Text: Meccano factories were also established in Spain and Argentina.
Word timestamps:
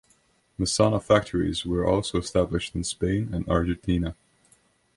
Meccano 0.59 0.99
factories 0.99 1.63
were 1.63 1.85
also 1.85 2.17
established 2.17 2.73
in 2.73 2.83
Spain 2.83 3.31
and 3.35 3.47
Argentina. 3.47 4.15